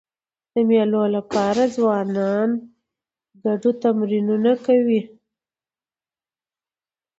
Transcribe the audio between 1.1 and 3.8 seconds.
له پاره ځوانان ګډو